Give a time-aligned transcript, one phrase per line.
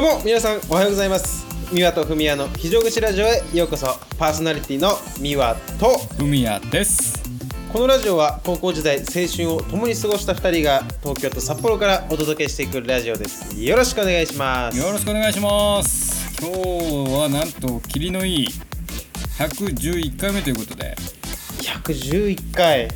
[0.00, 1.44] どうも皆さんおはようございます。
[1.70, 3.86] 三輪とふみやの非常口ラジオへようこそ。
[4.18, 5.98] パーソナリティの三輪と。
[6.16, 7.22] ふみやです。
[7.70, 13.54] このラジオは高校時代青春を共に過ごした2人が東京と札幌からお届けしていくラジオです。
[13.62, 14.78] よろしくお願いします。
[14.78, 16.34] よろしくお願いします。
[16.40, 18.48] 今日はなんと霧のいい
[19.36, 20.96] 111回目ということで。
[21.60, 22.88] 111回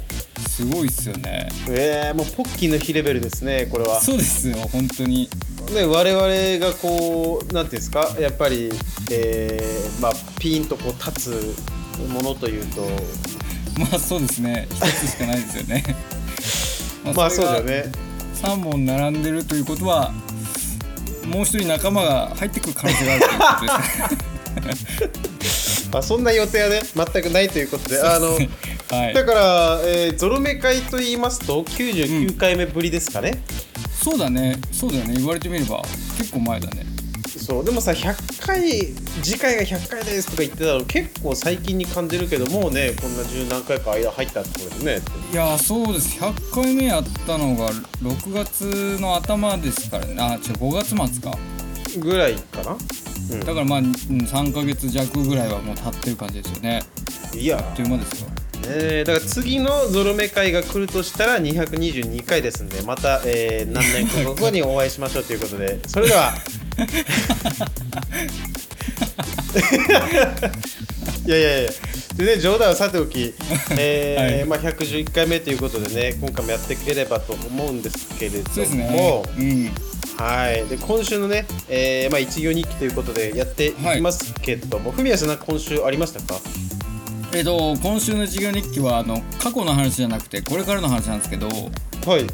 [0.55, 1.49] すごいっすよね。
[1.69, 4.01] えー、もうポッキーの日レベルですねこれは。
[4.01, 5.29] そうですよ本当に。
[5.75, 8.71] ね我々がこうなんていうんですかやっぱり、
[9.11, 12.83] えー、まあピンとこう立つものというと。
[13.81, 14.69] まあそうですね。
[14.71, 15.83] 一つしかないですよね。
[17.17, 17.91] まあそうだよね。
[18.41, 20.13] 3本並んでるということは
[21.27, 25.89] もう一人仲間が入ってくる可能性があるということです。
[25.91, 28.39] まあそんな予定はね全くないということであの、
[28.95, 33.43] はい、だから、えー、ゾロ目会と言いますと99回目ぶりですかね、
[33.77, 34.57] うん、そうだね。
[34.73, 35.15] そうだよね。
[35.15, 35.83] 言われてみれば
[36.19, 36.87] 結構前だね。
[37.27, 37.65] そう。
[37.65, 38.71] でもさ100回
[39.23, 45.03] 次回が100回ですとか言ってたの結構最近に感じるけどもうねこんな十何回か間入ったってことでね。
[45.33, 46.19] いやそうです。
[46.21, 47.71] 100回目やったのが
[48.03, 50.17] 6月の頭ですからね。
[50.19, 51.37] あ違う5月末か。
[51.99, 56.83] ぐらいかな、うん、だからまあ3か月弱ぐらいはもう経ってる感じですよね。
[57.37, 58.31] いやあっという間ですよ
[58.67, 66.35] えー、だから次のゾロ目会が来るとしたら222回ですんでまた、えー、何年か後にお会いしましょうということで それでは。
[71.27, 71.71] いやいやいや。
[72.17, 73.35] でね冗談はさておき、
[73.77, 79.25] えー はい、まあ、111回目ということでね今回もやっていければと思うんですけれども、
[80.17, 80.65] はい。
[80.69, 86.41] で今週のね、えーまあ、一行日記ということでやっていきますけども、はい、文さん今週ありましたか？
[87.35, 92.27] えっ、と今週の授業日記はあの過去の話じゃなくてこれからの話なんですけどはい。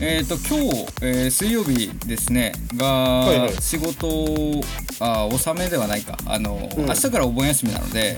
[0.00, 4.06] えっ、と今日、えー、水曜日ですねが、はいはい、仕事
[5.00, 6.16] あ納めではないか。
[6.26, 8.16] あの、うん、明日からお盆休みなので、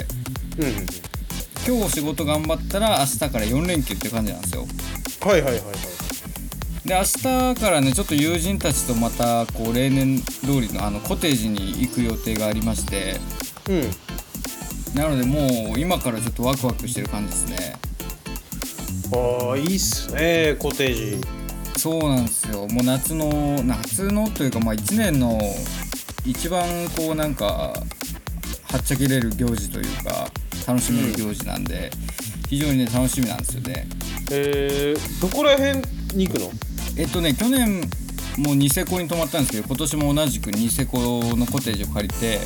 [0.58, 4.66] うん、今日仕事頑張ったら明日から4連休って感じなんですよ。
[5.22, 5.98] はいはいはいはい。
[6.88, 7.02] で明
[7.54, 13.16] 日からねちょっと友人たちとまたこう例年通りのあのコテージに行く予定がありまして
[13.68, 14.07] うん
[14.94, 17.76] なのでもう今からちょっとワクワクしてる感じですね。
[19.12, 21.26] ああいいっすねコテージ。
[21.78, 22.66] そうなんですよ。
[22.68, 25.38] もう夏の夏のというかまあ1年の
[26.26, 26.66] 一番
[26.96, 27.74] こうなんかは
[28.76, 30.30] っちゃけれる行事というか
[30.66, 33.86] 楽しめる行事なんで、うん、非常にね楽しみなんですよね。
[34.30, 35.78] えー、どこら辺
[36.14, 36.50] に行くの？
[36.98, 37.80] えっとね去年
[38.36, 42.40] もうニセコに泊まったんですけど今年も同じくニセコのコテージを借りて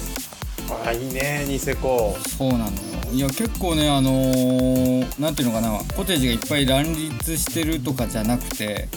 [0.84, 2.16] あいいねニセコ。
[2.38, 2.70] そうなの
[3.12, 8.88] いや結構ねあのー、なんていうのかなコテージがいっぱい乱立してるとかじゃなくて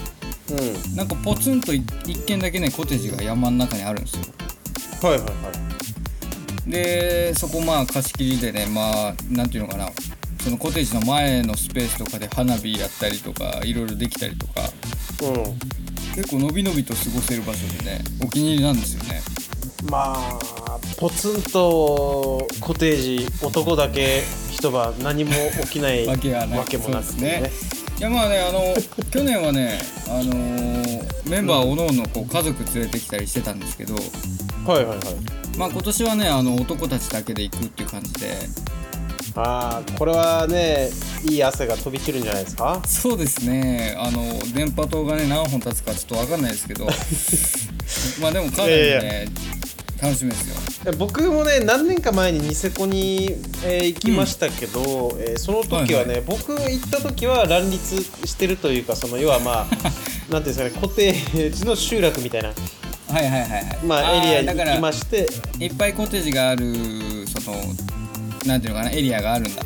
[0.50, 0.96] うん。
[0.96, 1.84] なんかポツンと一
[2.26, 4.24] 軒だけねコテージが山の中にあるんですよ。
[5.02, 5.28] はいはいは
[6.68, 6.72] い。
[6.72, 9.90] でそこまあ貸し切りでねまあなんていうのかな
[10.42, 14.62] そのコテージの前のスペースとかで花火やったりとかいろいろできたりとか、
[15.24, 19.22] うん、結構のびのびと過ごせる場所でねお気に入りなんですよね
[19.90, 20.40] まあ
[20.98, 25.32] ポツンとコテージ男だけ一晩何も
[25.64, 27.52] 起きないわけがわけもなくてね。
[27.98, 28.76] いやまあねあの
[29.12, 33.96] 去年はねあのー、メンバーおのおのこう家族連れてきたりしてたんですけど、
[34.66, 35.58] はいはいはい。
[35.58, 38.38] まあ今年はねあの男たちだけで行くっていう感じで。
[39.38, 40.90] ああこれはね
[41.30, 42.82] いい汗が飛び散るんじゃないですか？
[42.88, 43.96] そうですね。
[44.00, 46.88] あの電波塔がね何本立つかちょっと分かんないですけど。
[48.22, 49.30] まあでもかなりね、いやいや
[50.02, 50.94] 楽しみですよ。
[50.98, 53.30] 僕もね何年か前にニセコに、
[53.64, 59.68] えー、行きましたけど、うん、えー、その時はね、はいはい、僕行った時は乱立してるというかその要はまあ
[60.32, 62.54] なんていうんですかねコテージの集落みたいな
[63.08, 63.86] はいはいはいはい。
[63.86, 65.28] まあエリアに行きまして。
[65.60, 66.66] いっぱいコテージがある
[67.28, 67.58] その
[68.46, 69.64] なんていうのかなエリアがあるんだ。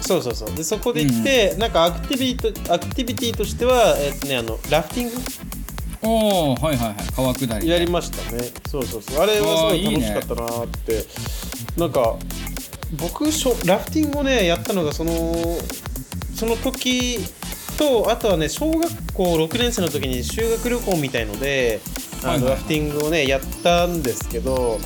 [0.00, 0.54] そうそうそう。
[0.54, 5.16] でそこで行って、うん、なんかアクティビティアクティビティとしては、えーとね、あのラフティング
[6.02, 6.94] おおはいはいはい。
[7.14, 8.42] 川下り、ね、やりましたね。
[8.68, 9.22] そうそうそう。
[9.22, 11.04] あれはすごい楽しかったなって、ね、
[11.76, 12.16] なんか
[12.98, 15.12] 僕しょラフティングをねやったのがその
[16.34, 17.18] その時
[17.78, 21.80] とあとはね小学校6年生の時に修学旅行みたいので
[22.24, 24.78] あの、ラフティングをねやったんですけど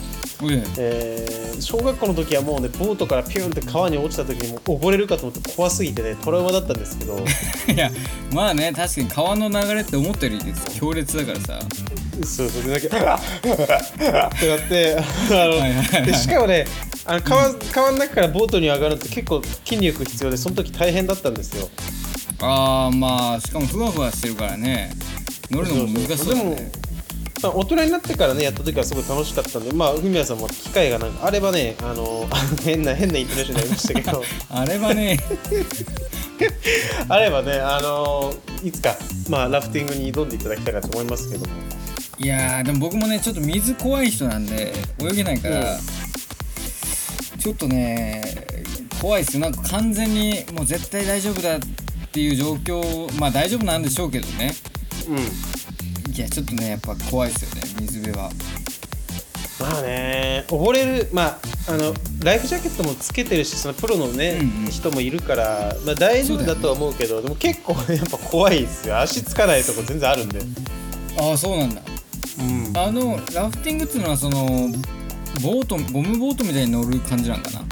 [0.79, 7.19] えー、小学校の時はもうねボートからピュンって川に落ちた時にも溺れるかと思って怖すぎてねトラウマだったんですけど。
[7.73, 7.91] いや
[8.33, 10.39] まあね確かに川の流れって思ったより
[10.79, 11.61] 強烈だからさ。
[12.25, 13.49] そうそうでなんかって
[14.49, 15.03] なってあ
[16.01, 16.65] の、でしかもね
[17.05, 21.69] あの川川の中からボートに上がるって結構筋力必要でその時大変だったんですよ。
[22.41, 24.93] ああまあしかもふわふわしてるからね。
[25.51, 26.73] 乗るのも難しそうだね
[27.45, 32.27] まあ、大人になってからねやった時はすごい楽しかったんでまあ文也さんも機会がなんかあればねあの
[32.65, 34.25] 変な変なイントネーションになりましたけど。
[34.49, 35.19] あればね。
[37.09, 38.97] あればねあのいつか
[39.29, 41.53] まあラフティングに挑んでいただきたいかと思いますけども。
[42.19, 48.23] いやでも僕もねちょっと水怖い人なんで泳げないから、うん、ちょっとね
[49.01, 51.61] 怖いっすなんか完全にもう絶対大丈夫だっ
[52.13, 54.55] ていう状況まあ大丈夫なんでしょうけどね。
[55.09, 55.64] うん
[56.17, 58.31] いやちょっとねやっぱ怖いっすよね水辺は。
[59.61, 61.39] まあね溺れるまあ
[61.69, 68.99] あのライフジャケットもつけてるしそのプロのね、うんうん、人もいるから、まあ、大丈夫だとは思うけど、ね、でも結構やっぱ怖いですよ。
[68.99, 70.41] 足つかないとこ全然あるんで。
[71.19, 71.83] ああそうなんだ。
[72.41, 74.47] うん、あのラフティングっていうのはその
[75.43, 77.63] ボートゴムボートみたいに乗る感じなんかな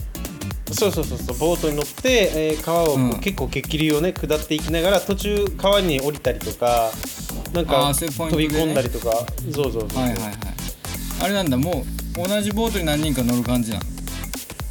[0.74, 6.90] そうそうそうそうボートに乗って、えー、川を、うん、結構激流をね下っていきながら途中川に降りたりとか
[7.52, 10.34] なんか飛び込んだりとか、そうそうそうはいはいはい。
[11.22, 11.84] あれなんだも
[12.18, 13.84] う同じボートに何人か乗る感じなの？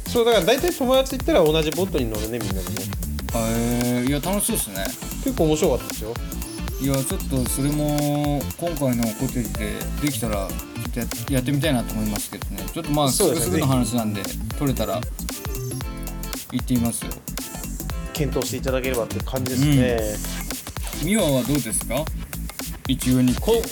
[0.08, 2.64] そうだから大体友達行ったら同じボートに乗るねみんなでね。
[3.34, 3.38] へ
[4.02, 4.84] えー、いや楽しそうですね。
[5.24, 6.14] 結構面白かったですよ。
[6.80, 9.72] いやちょっとそれも今回のコテージで
[10.02, 10.48] できたら
[11.30, 12.64] やってみたいなと思いますけどね。
[12.74, 14.20] ちょっとまあすぐすぐの話なんで
[14.58, 15.00] 取れたら
[16.52, 17.10] 行ってみますよ。
[18.12, 21.06] 検討していただければって感じですね。
[21.06, 22.04] 美和、うん、はどうですか？
[22.86, 23.62] 一応にこ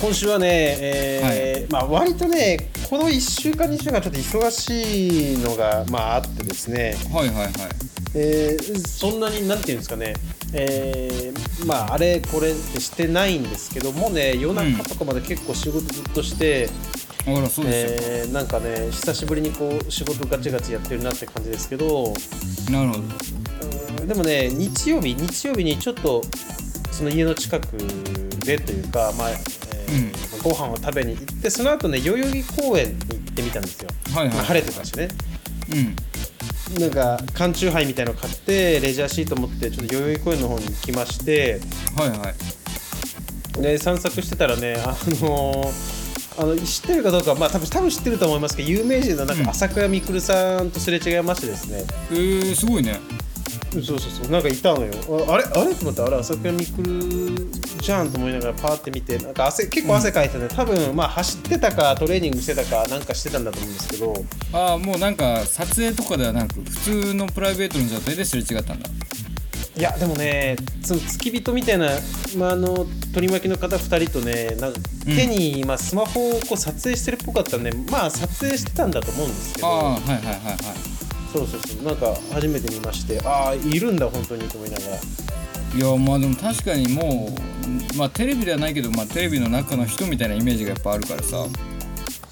[0.00, 6.96] 今週はね、えー、はい、まあ割とねこの1週間2週間ちょっと忙しいのがまああってですね。
[7.12, 7.52] はいはいはい。
[8.14, 10.14] えー、そんなになんていうんですかね。
[10.54, 16.70] えー、まああれこれってしてないんですけどもね夜中とかまで結構仕事ずっとして、
[17.34, 22.12] うん、えー、なんかね久しぶりにこう仕事ガチガチやってるなって感じですけど。
[22.70, 24.06] なるほど。
[24.06, 26.22] でもね日曜日日曜日にちょっと
[26.90, 27.76] その家の近く
[28.44, 35.08] でというか、まあえー、うん、ご飯を食べに行ってその後ね代々木公園に行ってみたんですよ、はいはい、まあ、晴れてたしね。
[35.72, 35.74] う
[36.76, 36.80] ん。
[36.80, 41.60] なんか缶チューハイみたいの買ってレジャーシート持ってちょっと代々木公園の方に来まして。
[41.96, 42.30] はいは
[43.58, 43.62] い。
[43.62, 44.88] で散策してたらねあ
[45.20, 45.97] のー
[46.38, 53.00] あの知ってるかどうかまあ多分多分知ってると思いますけど有名人のなんか朝倉未来さんとすれ違いましてですね、うん、えー、すごいね。
[53.70, 54.30] そうそうそう。
[54.30, 54.94] なんかいたのよ。
[55.28, 55.74] あれあれ？
[55.74, 64.14] と思ってあれ朝倉未来じゃんと思いながらパーって見てなんか汗結構汗かいてね、うん、多分まあ走ってたかトレーニングしてたかなんかしてたんだと思うんですけど。
[64.52, 66.70] ああもうなんか撮影とかではなく普
[67.04, 68.88] 通のプライベートの状態ですれ違ったんだ
[69.78, 71.90] いやでもねその付き人みたいな、
[72.36, 72.84] まあ、あの
[73.14, 79.68] 取り巻きの方2人とねなんか手に、まあ、スマホをこう撮影してるっぽかったんでまあ撮影してたんだと思うんですけど。
[79.68, 80.56] あはいはいはいはい。
[81.32, 81.84] そうそうそう。
[81.84, 84.96] なんか初めて見ましてああいるんだ本当にと思いながら。
[84.96, 87.28] いやまあでも確かにも
[87.94, 91.46] うまあテレビではないけど、まあ、テレビの中の人みたいなイメージがやっぱあるからさ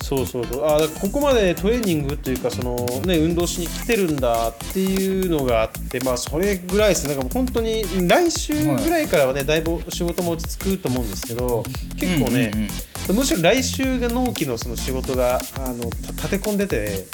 [0.07, 0.65] そうそうそう。
[0.65, 11.65] あここまでトレーニングというかその、ね、運動しに来てるんだっていうのがあってまあそれぐらいですなんか本当に来週ぐらいからはね、はい、だいぶ仕事も落ち着くと思うんですけど
[11.99, 12.69] 結構ね、うんうん
[13.11, 17.05] うん、むしろ来週が納期のその仕事があの立て込んでて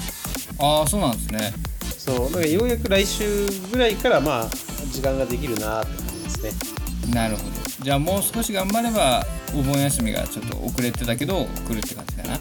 [0.59, 1.53] ああそうなんですね。
[1.99, 2.27] そう。
[2.27, 4.51] だからようやく来週ぐらいからまあ
[4.93, 6.67] 時間ができるなって感じです
[7.07, 7.15] ね。
[7.15, 7.51] なるほど。
[7.83, 12.41] じゃあもう少し頑張ればお盆休みがちょっと遅れてたけど来るって感じかな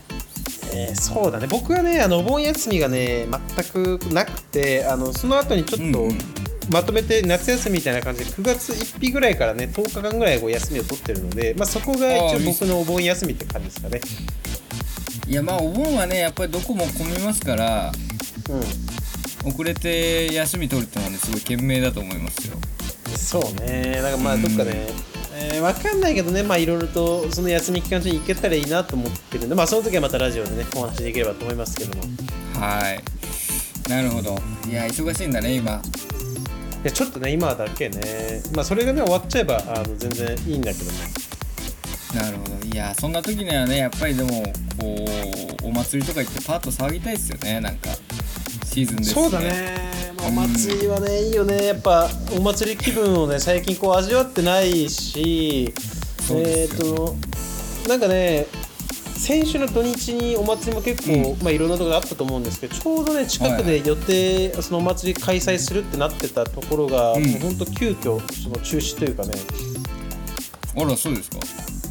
[0.73, 1.47] えー、そうだね。
[1.47, 6.07] 僕はねあのお盆休みがね全くなくてあのその後にちょっと、
[6.71, 14.01] まとめて夏休みみたいな感じで9月1日ぐらいからね10日間ぐらいこう休みを取ってるので、まあ、そこが一応僕のお盆休みって感じですかね。
[15.27, 17.91] いやまあお盆はねやっぱりどこも混みますから
[18.49, 19.51] うん。
[19.53, 22.57] 遅れて休み取るってのはねすごい賢明だと思いますよ。
[23.17, 23.99] そうね。
[24.01, 32.03] なんかまあどっかね、えー、分かんないけどねまあいろいろとその休み期間中に行けたらいいなと思ってるんでまあその時はまたラジオでねお話しできればと思いますけども。
[32.59, 33.03] はい。
[33.89, 34.37] なるほど。
[34.69, 35.73] いや忙しいんだね今。
[35.73, 38.41] いやちょっとね今だけね。
[38.55, 40.97] まあそれがね終わっちゃえばあの全然いいんだけどね
[42.15, 42.67] なるほど。
[42.67, 44.43] いやそんな時にはねやっぱりでも
[44.79, 44.95] こ
[45.63, 47.89] うお祭りとか行ってパッと騒ぎたいですよねなんか。
[48.71, 49.90] シーズンです、ね、そうだね
[50.23, 51.65] お祭りはね、いいよね。
[51.65, 55.73] やっぱお祭り気分をね最近こう味わってないし
[56.29, 57.15] えっ、ー、と
[57.89, 58.45] なんかね
[59.15, 69.33] 先週の土日にお祭りも結構、うん、まあ、いろんなところあったと思うんですけどちょうどね近くで予定、はい、そのお祭り開催するってなってたところが、うん、もう本当急遽その中止というかね。
[70.77, 71.39] あらそうですか。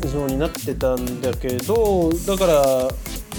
[0.08, 2.88] そうになってたんだけどだから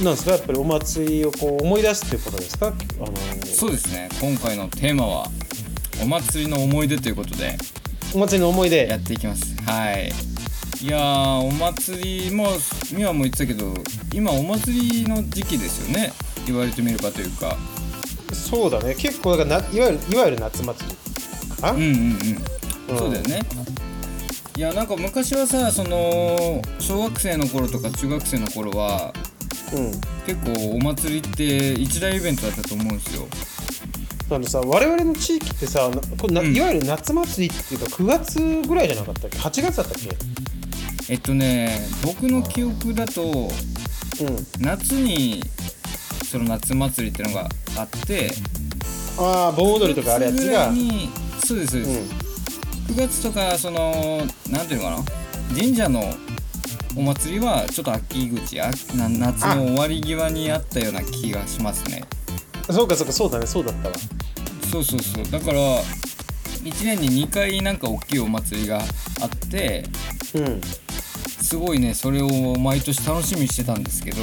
[0.03, 0.31] なんですか？
[0.31, 4.09] やっぱりお祭りをこう思い出すっていうことですか、あのー、そうですね。
[4.19, 5.27] 今回のテーマは
[6.01, 7.57] お祭りの思い出ということで。
[8.13, 8.87] お祭りの思い出。
[8.87, 9.55] やっていきます。
[9.63, 10.11] はい。
[10.81, 12.47] いやーお祭りも
[12.95, 13.73] 美和も言ってたけど
[14.13, 16.11] 今お祭りの時期ですよね。
[16.47, 17.55] 言われてみればというか。
[18.33, 18.95] そうだね。
[18.95, 20.95] 結構だからないわゆるいわゆる夏祭り。
[21.55, 22.97] かな、うんうんうん、うん。
[22.97, 23.41] そうだよね。
[24.57, 29.20] いやなんか昔はさその小学生の頃とか中学生の頃はうん
[30.25, 33.27] 結構お祭りって一大イベントだったと思うんですよ。
[34.29, 36.55] あのさ我々の地域ってさなこれなうん。
[36.55, 40.01] いわゆる夏祭りっていうか9月ぐらいじゃなかったっけ？8月だったっ
[41.09, 43.51] えっとね僕の記憶だとけうん。
[44.59, 45.41] 夏に
[46.29, 48.31] その夏祭りってのがあって
[49.17, 50.71] ああ盆踊りとかあるやつ9月ぐらが
[51.45, 52.93] そうですそううです、ん。
[52.93, 54.17] 9月とかその
[54.49, 55.03] なんていうのかな？
[55.59, 56.01] 神社の
[56.95, 62.03] お祭りはちょっと秋口あな夏の終わり際にあったような気がしますね。
[62.69, 63.95] そうかそうかそうだねそうだったわ。
[64.71, 65.31] そうそうそう。
[65.31, 69.85] だから1年に2回なんか大きいお祭りがあって
[70.35, 70.61] うん。
[71.41, 74.21] すごいねそれを毎年楽しみにしてたんですけど。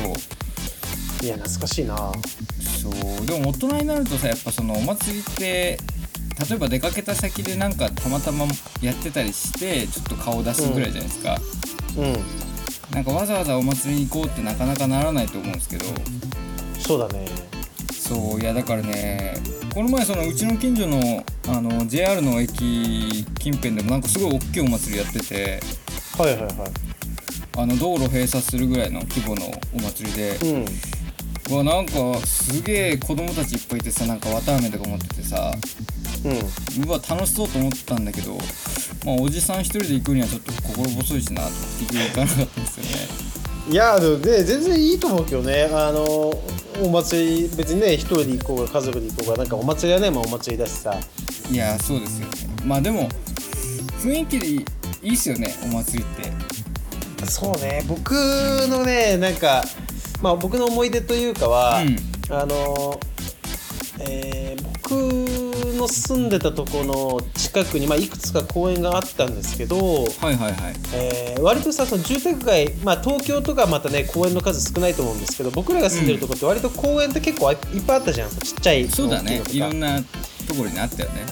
[1.20, 1.96] いや懐かしいな。
[1.96, 3.26] そう。
[3.26, 5.78] でも大人になるとさやっぱそのお祭りって
[6.48, 8.46] 例えば出かけた先でなんかたまたま
[8.80, 11.40] やってたりしてちょっと顔出すぐらいじゃないですか、
[11.96, 12.37] うん
[12.92, 15.84] なんかわざわざお祭りに行こうってなかなかならないと思うんですけど。
[16.78, 17.26] そうだね。
[17.90, 19.34] そういやだからね
[19.74, 25.60] この前そのうちの近所のあの JR の駅近辺でもなんかすごい大きいお祭りやってて。
[26.16, 26.52] はいはいはい。
[27.58, 30.64] あの道路閉鎖するぐらいの規模のお祭りで、うん。
[31.50, 31.92] うわなんか
[32.26, 35.52] すげえ子供たちいっぱいいてさなんか綿あめとか持っててさ。
[36.24, 36.84] うん。
[36.88, 38.36] うわ楽しそうと思ったんだけど
[39.04, 42.67] まあおじさん一人で行くにはちょっと心細いしなと思って行かなかったんで
[43.70, 45.68] いやで全然いいと思うけどね。
[45.72, 46.02] あの
[46.82, 50.94] お祭り別にね一人で行こうが家族で行こうがなんかお祭りはね、まあ、お祭りだしさ。
[51.50, 52.34] いやそうですよね。
[52.64, 53.08] まあでも
[54.00, 54.64] 雰囲気でいい
[55.02, 57.26] いいっすよねお祭りって。
[57.26, 57.84] そうね。
[57.86, 59.62] 僕のねなんか
[60.22, 61.96] まあ僕の思い出というかは、うん。
[62.34, 62.98] あの
[64.00, 64.94] えー僕
[65.78, 70.74] の住んでたとこの近くに、まあ、いくつか公園があったんですけど、はいはいはい。
[70.94, 78.30] えー割とさその住宅街、まあ、東京とかまたね公園の数少ないと思うんですけど僕らが住んでるとこって割と公園って結構いっぱいあったじゃん。
[78.30, 79.40] ちっちゃいそうだね。
[79.50, 80.02] いろんな
[80.48, 81.22] ところにあったよね。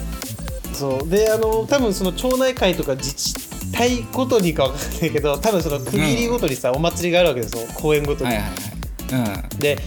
[0.72, 1.08] そう。
[1.08, 3.34] であの多分その町内会とか自治
[3.72, 7.66] 体ごとにか分かんないけど多分その区切りごとにさ、お祭りがあるわけですよ。
[7.74, 9.56] 公園ごとに、はいはいはい。
[9.58, 9.78] で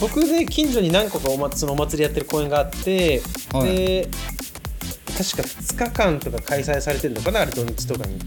[0.00, 3.76] 僕ね近所に何個かお祭そのお祭りやってる公園があって、はい。
[3.76, 4.08] で
[5.06, 8.14] 確か2日間とか開催されてるのかなあれ土日とかに。
[8.14, 8.20] うん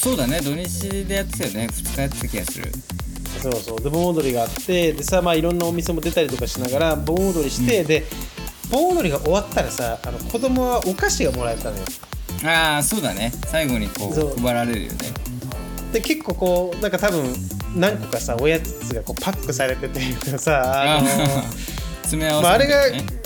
[0.00, 1.68] そうだね土日でやってたよね。
[1.70, 2.72] 2日やってた気がする。
[3.42, 3.80] そうそう。
[3.82, 8.04] で盆踊りがあってでさまあいろんなお店も出たりとかしながら盆踊りして、で
[8.70, 11.82] 盆踊りが終わったらさあの子供はお菓子がもらえたのよ。
[12.46, 13.30] ああそうだね。
[13.44, 14.34] 最後にこそう。
[14.34, 14.98] う配られるよね。
[15.92, 17.34] で結構こうなんか多分
[17.76, 20.00] 何個かさおやつがこうパックされてて
[20.38, 21.06] さあの
[22.00, 23.19] 詰め合わせまああれが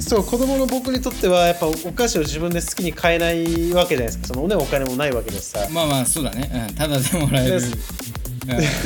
[0.00, 4.26] そう子供の僕にとってはやっぱお菓子を自分で好きに買えないわけじゃないですか。
[4.28, 5.68] そのねお金もないわけですさ。
[5.70, 7.72] まあまあそうだね、うん、ただでもらえる、でうん。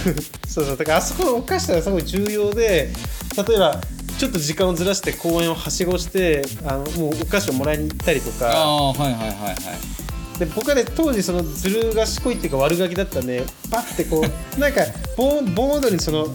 [0.49, 0.76] そうそう。
[0.76, 2.90] だからあそこのお菓子がすごい重要で
[3.37, 3.80] 例えば
[4.18, 8.52] ちょっと時間をずらして公園をはしごしてあのもうお菓子をもらいに行ったりとあか。
[8.52, 10.38] あはいはいはいはい。
[10.38, 14.25] で僕はね当時そのずる賢いっていうか悪ガキだったんでパッてこ
[14.56, 14.80] うなんか
[15.16, 16.28] 盆盆踊りにその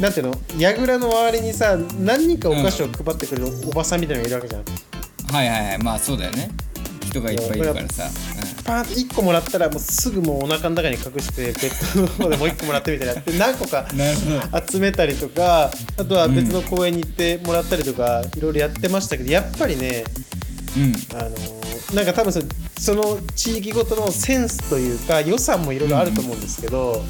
[0.00, 0.34] なんていうの？
[0.58, 4.64] 櫓の周りにさ何人かお菓子を配ってくれるおばさんみたいなのがいるわけじゃん、
[5.34, 5.78] はいはいはい。
[5.82, 6.50] まあそうだよね。
[7.04, 8.10] 人がいっぱいいるからさ、
[8.64, 13.14] パーンって1個もらったらもうすぐもうお腹の中に隠してベッドの方でもう1個もらってみたいな。
[13.20, 13.86] で何個か
[14.68, 20.02] 集めたりとかあとは別の公園に行ってもらったりとかいろいろやってましたけどやっぱりね
[20.76, 20.94] うん。
[21.16, 22.46] あのーなんか多分その
[22.78, 27.04] その地域ごとのセンスというか予算もいろいろあると思うんですけど、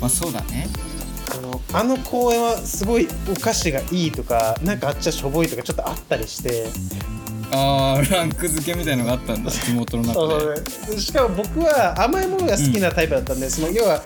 [0.00, 0.68] まあそうだね
[1.74, 6.66] あの公園はすごいお菓子がいいとかなんかあっちはしょぼいとかちょっとあったりして。
[7.54, 10.54] ああランク付けみたいのがあったんだ地元の中
[10.88, 10.98] で。
[10.98, 14.02] しかも僕は甘いものが好きなタイプだったんで、その要は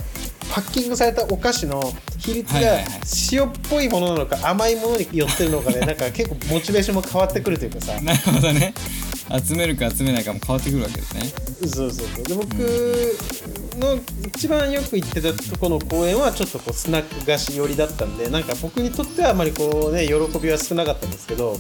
[0.53, 1.81] パッキングされたお菓子の
[2.19, 2.61] 比率が
[3.31, 7.93] 塩っぽいものなのか甘いものに寄ってるのかで、なんか結構モチベーションも変わってくるというかさ。
[8.03, 8.75] なるほどね
[9.45, 11.23] 集めるか集めないかも変わってくるわけですね。
[11.67, 12.25] そうそうそう。
[12.25, 12.55] で僕
[13.79, 21.59] の一番よく行ってたとこの公園はちょっとこうスナック菓子寄りだったんでなんか僕にとってはあまりこうね喜びは少なかったんですけど。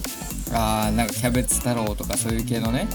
[0.53, 2.87] ああなんかキャベツ太郎とかそういう系のね。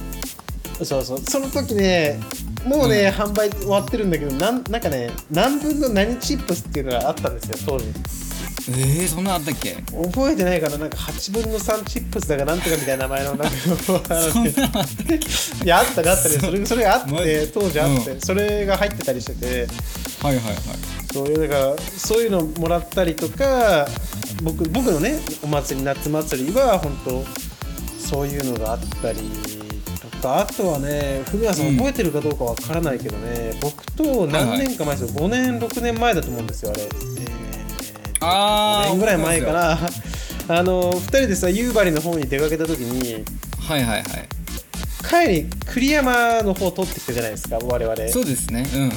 [0.84, 1.20] そうそう。
[1.20, 2.20] その時ね
[2.66, 3.24] もうね、うん。
[3.26, 7.86] 販売終わってるんだけどなんなんかね何分の何チップスっていうのがあったんですよ当時
[8.70, 9.76] えー、そんなあったっけ？
[9.92, 13.48] 覚えてないかななんか8分の3チップスだかなんとかみたいな名前のなんか
[15.64, 16.38] いやあったがあったね。
[16.40, 19.68] それそれがあって当時あって、うん、それが入ってたりしてて。
[20.22, 20.56] はいはいはい。
[21.14, 23.88] そういうだからそういうのもらったりとか
[24.44, 27.24] 僕僕のねお祭り夏祭りは本当
[28.08, 29.20] そういうのがあったり
[30.00, 37.41] とかあとはね文也さん覚えてるかどうかわからないけどね、うん、僕と何年か前ですよ、はいはい、5年6年前だと思うんですよあれ、えー、
[38.22, 39.72] あ5年ぐらい前かな
[40.48, 43.24] あの2人でさ夕張の方に出かけた時に
[43.60, 44.06] はいはいはい。
[45.28, 47.96] 帰り栗山の方取ってきたじゃないですか我々。
[48.10, 48.68] そうですね。
[48.74, 48.92] うんうん。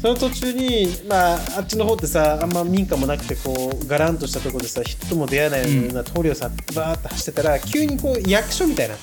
[0.00, 8.96] その途中に、まあ、あっちの方ってさあんま民家もなくてこうガランとしたところでさ人とも出会えないような通りをさ、バーッと走ってたら急にこう役所みたいな。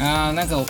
[0.00, 0.64] あーなんか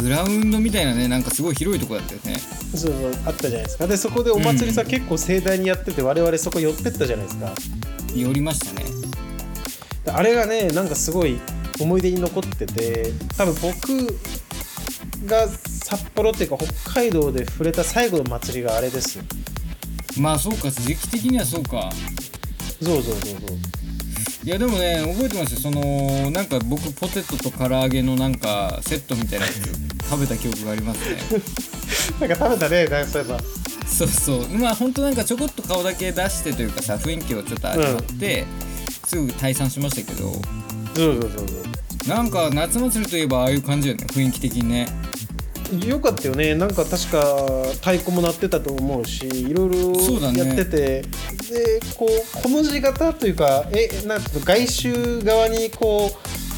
[0.00, 2.38] グラウンドみたいなねなんかすごい広いとこだったよね。
[2.74, 3.86] そうそうあったじゃないですか。
[3.86, 7.52] でそこでお祭りさ、うん、結構盛大にやってて我々そこ寄ってったじゃないですか。
[8.14, 8.86] 寄りましたね。
[10.12, 11.38] あれがねなんかすごい
[11.80, 14.18] 思い出に残ってて多分僕
[15.26, 19.20] が札幌っていうか北海道で触れた最後の祭りがあれです
[20.18, 21.90] まあそうか時期的にはそうか。
[22.80, 23.58] そうそうそうそう
[24.44, 25.60] いやでもね覚えてますよ。
[25.60, 31.18] そのなんか僕ポテトと唐揚げのなんかセットみたいなやつ食べた記憶がありますね。
[32.28, 33.40] なんか食べたねそういえば。
[33.88, 34.48] そうそう。
[34.48, 40.32] まあほんとなんかちょこっと顔だけ出してというかさ雰囲気をちょっと味わって、うん、すぐ退散しましたけど。
[40.94, 42.08] そうそうそうそう。
[42.08, 44.88] なんか夏祭りといえばああいう感じよね雰囲気的にね
[45.86, 46.54] よかったよね。
[46.54, 49.92] なんか確か太鼓も鳴ってたと思うしいろいろ
[50.32, 51.02] やってて、ね、
[51.50, 56.10] でこうこの字型というかえなんか外周側にこ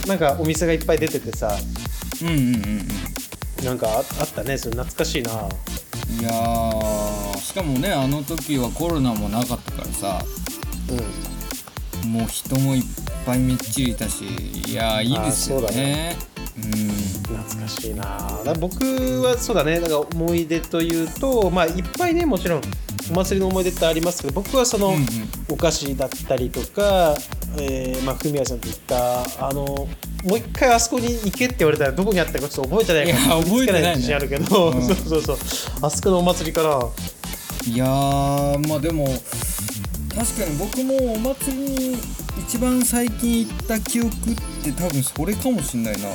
[0.04, 1.56] うなんかお店がいっぱい出ててさ。
[2.22, 2.44] うんうんうん
[3.60, 3.64] うん。
[3.64, 4.56] なんかああったね。
[4.56, 5.48] それ懐かしいな。
[6.18, 6.30] いや
[7.38, 10.24] しかもねあの時はコロナもなかったからさ、
[12.02, 12.82] うん、もう人もいっ
[13.24, 14.24] ぱいみっちりいたし
[14.66, 16.16] いやいいですよね
[16.56, 18.40] 懐かしいな。
[18.44, 18.84] だ僕
[19.22, 19.80] はそうだね。
[19.80, 22.62] だから思い出というとまあいっぱいねもちろん
[23.10, 24.94] お祭りの思い出ってありますけど僕はその、
[25.48, 27.16] お菓子だったりとか、
[27.58, 29.88] えー、まあ文也さんと言ったあのも
[30.34, 35.36] う一回あそこに行けって言われたらどこにあったかちょっと覚えてないから覚えてない、自信あるけど、うん、そうそうそう。
[35.82, 36.80] あそこのお祭りから。
[37.66, 39.06] いやまあでも
[40.14, 41.98] 確かに僕もお祭りに
[42.38, 44.12] 一番最近行った記憶っ
[44.64, 46.08] て多分それかもしんないな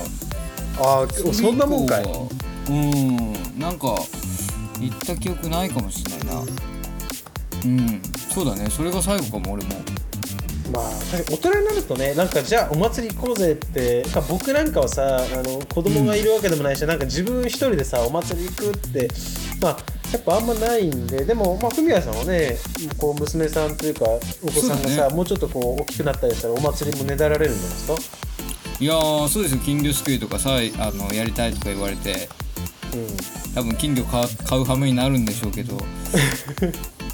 [0.77, 2.05] ああそんなもんかい。
[2.69, 3.59] うん。
[3.59, 3.87] なんか
[4.79, 6.41] 行った記憶ないかもしれないな。
[7.65, 8.01] うん。
[8.33, 8.69] そうだね。
[8.69, 9.75] それが最後かも俺も。
[10.71, 10.83] まあ
[11.29, 19.07] 大人になるとねなんかじゃあお祭り行こうぜって僕なんかはさあの子供がいるわけでもないし、うん、なんか自分一人でさお祭り行くって
[19.61, 19.77] まあ
[20.11, 22.57] やっぱあんまないんででもまあ文也さんはね
[22.97, 28.34] こう娘さんというかお子さんがさ、ね、もうちょっとこう大きくなったりしたらお祭りもねだられるんじゃないですか？
[28.79, 28.93] いや
[29.29, 29.61] そうですよ。
[29.63, 32.27] 金魚すくいとかさあのやりたいとか言われて、
[32.93, 35.77] うん、多分金魚買買う羽目になるんでしょうけど。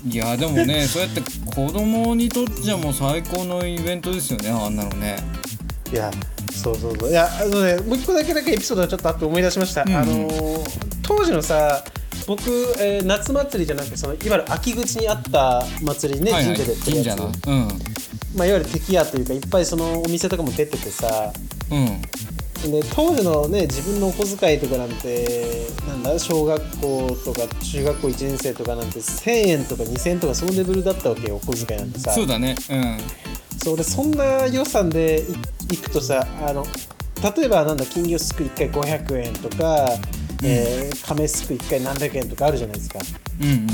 [0.03, 5.17] いやでもねそうやって子供にとっちゃもう最高のイベントですよねあんなのね。
[5.93, 6.09] いや
[6.51, 7.09] そうそうそう。
[7.11, 10.27] いやあのねもう一個だけだけエピソードがちょっとあって思い出しました、うん、あの
[11.03, 11.83] 当時のさ
[12.27, 17.15] 僕、えー、夏祭りじゃなくてそのいわゆる秋口にあった祭りね、はいはい、神社でってやつ。
[17.15, 17.67] 神社の、うん。
[18.35, 21.33] まあ、いわゆる敵屋というかいっぱいそのお店とかも出ててさ、
[21.71, 32.11] うん、で当時のね自分のお小遣いとかなんてなんだ小学校とか中学校1年生とかなんて1000円とか2000円とかそのレベルだったわけよお小遣いなんてさ。
[32.11, 32.55] そうだね。
[32.69, 32.97] うん。
[33.57, 35.23] そうでそんな予算で
[35.69, 36.65] 行くとさあの
[37.37, 42.99] 例えばなんだ金魚すく1回500円とか、うん、えー、亀すく1回何百円とかあるじゃないですか。
[43.39, 43.67] うんうん。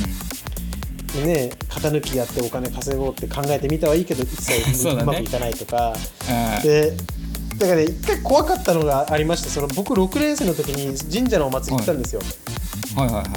[1.25, 5.95] でね型抜きやってお金稼ごうって考えてみたはいいけど一切 うまくいかないとか、
[6.27, 6.93] ね、で
[7.57, 12.21] だからね一回怖かったのがありましてその僕6年生の時に神社のお祭り行ったんですよ。
[12.95, 13.27] はい、はい、はい。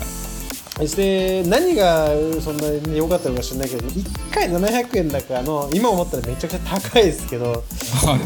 [0.80, 2.09] そして何が
[2.40, 7.54] そんなに良かったのか知らないけど1回700円だかの今思ったらめちゃくちゃ高いですけど、はい。
[7.54, 8.18] はい、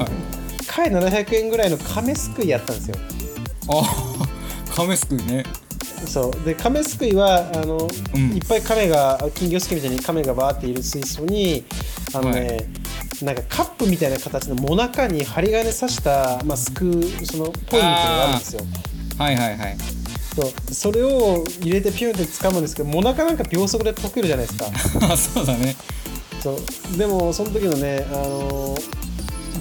[0.63, 2.97] 1回700円ぐらいの亀すくいやったんですよ。
[3.69, 4.27] あ
[4.75, 5.45] 亀すくいね。
[6.07, 6.45] そう。
[6.45, 11.65] で亀すくいはあの、うん、いっぱい亀が金魚すくいみたいに亀がバーっている水槽に
[12.15, 12.67] あのね、はい、
[13.23, 18.63] なんかカップみたいな形のもなかに針金刺した、まあ、すくうそのポイントがあるんですよ。
[19.19, 19.77] はいはいはい。
[20.35, 20.75] そう。
[20.75, 24.67] それを入れてピュンって掴むんですけどもなかなんか秒速で溶けるじゃないですか。
[25.13, 25.77] あ そうだね。
[26.43, 26.99] そう。
[26.99, 28.81] でもその時のね、あのー、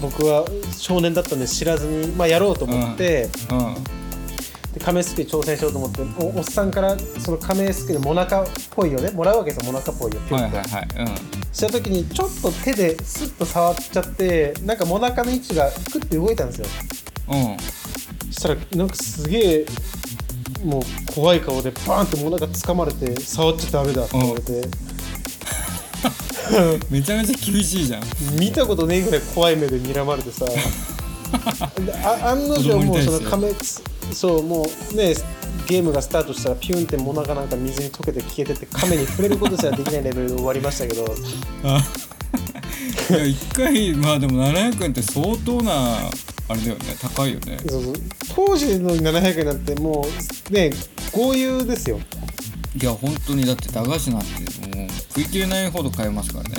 [0.00, 0.44] 僕は
[0.76, 3.76] 少年だったんで知らずに、まあ、やろうと思って、うん、うん
[4.74, 9.10] で亀すくい挑戦しようと思っておおっさんからその亀すくいのモナカっぽいよね。
[9.12, 10.66] もらうわけですよモナカっぽいよピュはいッて、はい
[11.04, 16.66] はいした時にちょっと手ですっと触っちゃってなんかモナカの位置がクッて動いたんですよ。
[17.28, 18.32] うん。
[18.32, 19.66] したらなんかすげえ
[20.64, 20.82] もう
[21.14, 24.68] 怖い顔でバーンってモナカ掴まれて触っちゃダメだって言われて、
[26.90, 28.02] めちゃめちゃ厳しいじゃん。
[28.36, 30.46] 見たことねえぐらい怖い目で睨まれてさ。
[31.80, 33.52] であ案の定もうその亀
[34.12, 35.14] そうもうね
[35.66, 41.04] ゲームがスタートしたらピュンってモナカなんか水に溶けて消えてって亀に触れることすらできないレベルで終わりましたけど。
[41.64, 41.82] あ
[43.10, 45.72] いや1回まあでも700円って相当な
[46.48, 47.58] あれだよね高いよね。
[47.68, 47.94] そうそう
[48.34, 50.06] 当時の700円なんても
[50.50, 50.70] うね
[51.12, 51.98] 豪遊ですよ。
[52.80, 54.26] いや本当にだって駄菓子なんて
[54.76, 56.56] もう食い切れないほど買えますからね。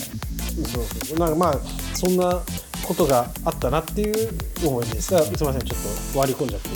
[0.72, 1.60] そうそうなんかまあ
[1.94, 2.42] そんな
[2.84, 4.30] ことがあったなっていう
[4.66, 5.14] 思いです。
[5.14, 6.70] がすいませんちょっと割り込んじゃって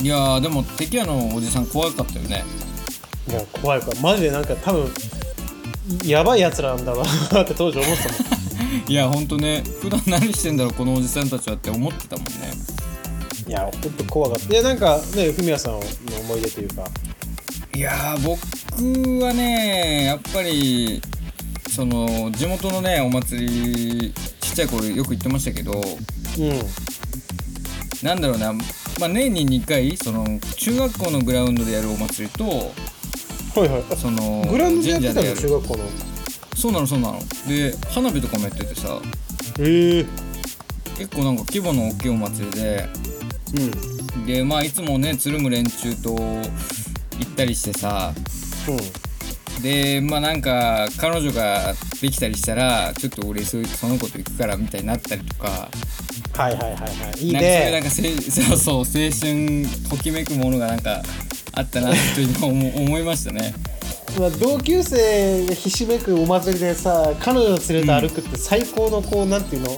[0.00, 2.44] いやーでも敵屋のおじさん怖かったよね。
[3.28, 4.00] いや怖い怖い。
[4.00, 4.92] マジでなんか多分
[6.04, 8.22] やばいやつらなんだろうなって当時思ってたもん。
[8.88, 12.32] いやほんとね普段何してんだろうこのおじさんたちはって思ってたもんね。
[13.46, 14.52] いやほんと怖かった。
[14.52, 15.80] いやなんかねフミヤさんの
[16.20, 16.84] 思い出というか。
[17.74, 21.00] いやー僕はねやっぱり
[21.70, 25.82] その地元のねお祭りちっちゃい頃よく行ってましたけど
[26.38, 26.60] うん。
[28.02, 28.52] なんだろうな、
[29.00, 30.24] まあ、年に2回その
[30.56, 33.84] 中学校のグラウンドでやるお祭りとはいはい。
[33.90, 35.34] あそのグラウンドでやってたの？
[35.34, 35.84] 中学校の。
[36.54, 37.18] そうなのそうなの。
[37.48, 39.00] で花火とかもやっててさ。
[39.58, 40.06] へえ。
[40.96, 42.88] 結構なんか規模の大きいお祭りで。
[44.16, 44.26] うん。
[44.26, 46.42] でまあいつもねつるむ連中と行
[47.24, 48.14] ったりしてさ。
[48.68, 49.62] うん。
[49.62, 55.68] でまあなんか彼女ができたりしたらちょっと俺そその子と行くからみたいになったりとか
[56.32, 56.76] はいはいはいは
[57.16, 57.20] い。
[57.20, 57.42] いいなん
[57.82, 61.02] かそなんねかせそうそう青春ときめくものがなんか
[61.52, 63.54] あったなというのを思思いましたね。
[64.18, 69.70] まあ、同級生でひしめくお祭りでさ彼女を連れて歩くって最高のこうなんていうの？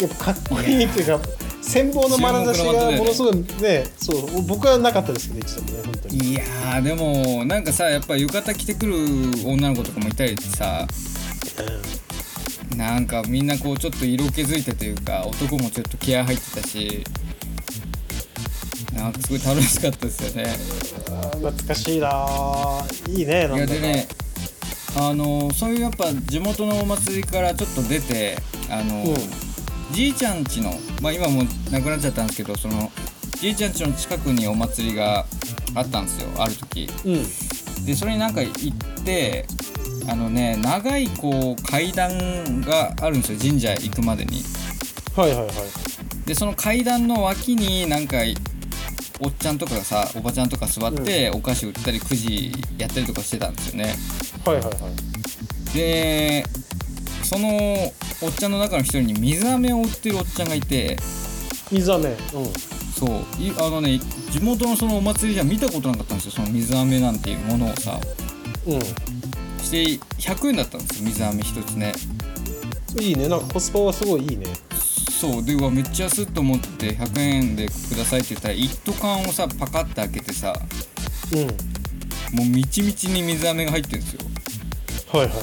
[0.00, 1.20] やっぱかっこいいっていうか
[1.66, 6.30] 羨望の眼差しがものすごいねそう僕はなかったですけど一度もね本当に。
[6.30, 8.94] いやーでもなんかさやっぱ浴衣着てくる
[9.44, 10.86] 女の子とかもいたりさ
[12.76, 17.04] なんかみんなこうちょっと色気づいてというか男もちょっと気合入ってたし
[18.94, 20.50] なんかすごい楽しかったですよね。
[21.36, 22.08] 懐かしいな。
[22.08, 23.72] ーいいねなんだか。
[23.74, 24.08] いやでね
[24.98, 28.36] あのそういうやっぱ地元のお祭りからちょっと出て
[28.70, 29.16] あの、うん。
[29.92, 32.90] じいちゃん家のまあ今もうなくなっちゃったんですけどその
[33.38, 35.24] じいちゃん家の近くにお祭りが
[35.74, 36.88] あったんですよある時。
[37.04, 37.84] うん。
[37.84, 39.46] でそれになんか行って
[40.08, 44.42] あのね長いこう階段があるんですよ神社行くまでに。
[45.16, 45.54] はいはいはい。
[46.26, 48.18] でその階段の脇になんか
[49.20, 53.94] おっちゃんとかがさおばちゃんとか座ってお菓子売ったりくじやったりとかしてたんですよね。
[54.44, 55.74] はいはいはい。
[55.74, 56.44] で
[57.22, 57.48] その
[58.22, 60.96] おっちゃんの中の一人に水飴を売ってるおっちゃんがいて。
[61.70, 62.08] 水飴。
[62.08, 62.16] うん。
[62.94, 63.42] そう。
[63.42, 63.98] いあのね
[64.30, 67.98] 地元のそのお祭りじゃ見たことなかったんですよその水飴なんていうものをさ。
[68.66, 68.74] う
[69.66, 69.84] して
[70.20, 71.92] 100円だったんですよ水飴一つね。
[72.98, 74.46] んいいねなんかコスパはすごいいいね。
[75.10, 80.54] そうでうわめっちゃ安っと思って100円でくださいって言ったら一斗缶をさパカッて開けてさ
[81.32, 81.46] うん。
[82.36, 84.20] もうみちみちに水飴が入ってるんですよ。
[85.12, 85.42] はいはいは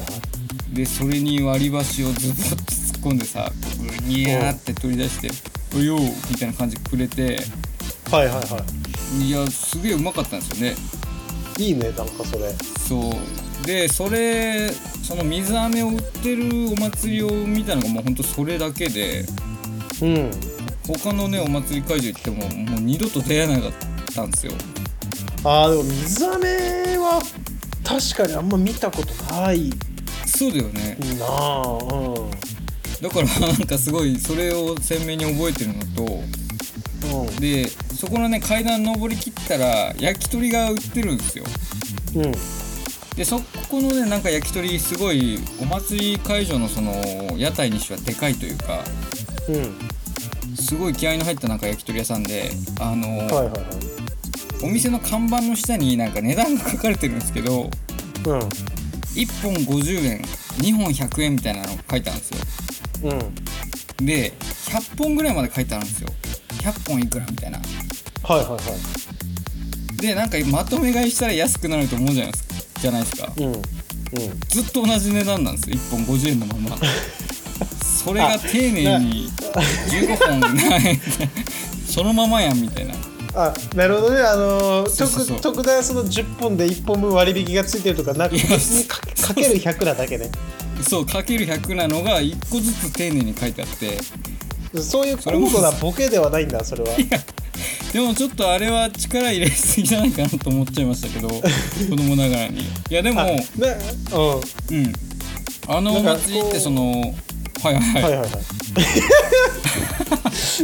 [0.72, 0.76] い。
[0.76, 3.52] でそれに割り箸をズボッと突っ込んでさ
[4.06, 5.30] ニヤーって取り出して
[5.76, 7.40] 「およー」みたいな感じでくれて。
[8.10, 8.64] はいはいは
[9.22, 10.76] いやすげえうまかったんですよね。
[11.58, 12.54] いいねなんかそれ。
[12.88, 13.14] そう
[13.66, 19.26] でそれその水飴を売ってるお祭りを見たのがもうほんとそれだけで
[20.02, 20.32] うん。
[20.86, 23.72] 他のねお祭り会場行ってももう二度と出会えなかっ
[24.14, 24.52] たんですよ。
[25.46, 27.22] あーでも水飴は
[27.86, 29.72] 確かにあんま見たことない。
[30.26, 30.98] そうだよね。
[31.18, 32.32] なあうん。
[33.02, 37.36] だからなんかすごいそれを鮮明に覚えてるのとうん。
[37.38, 41.46] でそこのね階段登りきったら焼き鳥が売ってるんですよ。
[42.16, 42.32] うん
[43.16, 46.94] でそこのねなんか焼き鳥すごいお祭り会場のその
[47.38, 48.84] 屋台にしてはでかいというか
[49.50, 50.56] うん。
[50.56, 53.52] すごい気合いの入ったなんか焼き鳥屋さんであの、はいはいはい。
[54.64, 57.70] お店の看板の下になんか値段が書かれてるんですけどうん。
[57.70, 62.32] 1本50円2本100円みたいなのが書いてあるんです
[63.04, 63.12] よ。
[63.12, 64.06] うん。
[64.06, 66.10] で100本ぐらいまで書いてあるんですよ。
[66.64, 67.60] 100本いくらみたいな。
[68.24, 70.02] はいはいはい。
[70.02, 72.43] でなんかまとめ買いしたら安くなると思うじゃないですか
[72.84, 73.32] じゃないですか。
[73.38, 73.46] うん。
[73.46, 73.62] うん。
[74.50, 75.78] ずっと同じ値段なんですよ。
[75.78, 76.78] 1本50円のまま。
[78.04, 81.00] それが丁寧に15本ない
[81.90, 82.94] そのままやんみたいな。
[83.36, 84.20] あなるほどね。
[84.22, 90.30] あのー特特段その10本で1本分割引がついてるとかなくいや別にかかける100なだけね
[90.88, 93.98] そうかける100なのが1個ずつ丁寧に書いてあって。
[94.82, 96.90] そういう高度なボケではないんだそれは
[97.94, 101.44] でもちょっとあれは力入れすぎじゃないかなと思っちゃいましたけど 子
[101.96, 102.62] 供ながらに。
[102.62, 103.30] いやでもうん。
[104.78, 104.94] うん。
[105.68, 107.14] あのお祭りってその
[107.62, 108.02] はいはいはい。
[108.02, 108.30] い、ははいはい。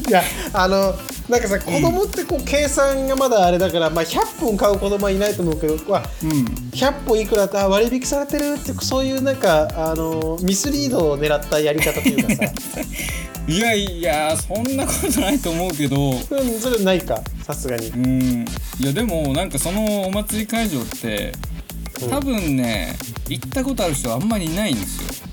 [0.09, 0.95] いやあの
[1.29, 6.45] なんかさ子供ってこう計算がまだあれだから、まあ、100本買う子供はいないと思うけどわうん。
[6.71, 12.51] 100本いくらだあ割引されてるってそういうなんかあのミスリードを狙ったやり方というかさ
[13.49, 16.11] いやいやそんなことないと思うけど。
[16.11, 16.19] うん
[16.59, 17.87] それないかさすがに。
[17.87, 18.45] うん。
[18.79, 21.33] いやでもなんかそのお祭り会場って
[22.03, 22.09] うん。
[22.11, 22.95] 多分ね
[23.27, 25.23] 行ったことある人はあんまりいないんです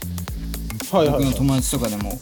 [0.91, 0.99] よ。
[0.99, 2.19] はいはいはい、僕の友達とかでも。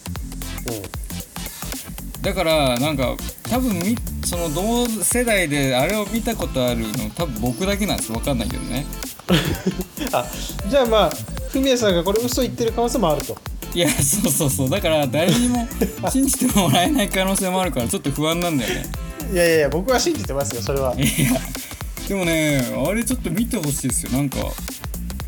[2.21, 8.11] だからなんか多分みその同世代であれを見たことあるの多分僕だけなんです。
[8.11, 8.85] 分かんないけどね。
[10.01, 10.25] うん、あ
[10.67, 11.09] じゃあまあ
[11.51, 13.37] フミヤさんがこれ嘘言ってる可能性もあると
[13.75, 14.69] いやそうそうそう。
[14.69, 15.67] だから誰にも
[16.09, 18.85] 信じてもらえない可能性もあるからちょっと不安なんだよね。
[19.33, 20.95] いやいやいや僕は信じてますよそれは。
[20.95, 21.05] いや
[22.07, 24.11] でもねあれちょっと見てほしいですよ。
[24.11, 24.37] なんか